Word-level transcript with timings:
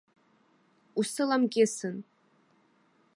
Усыламкьысын. 0.99 1.95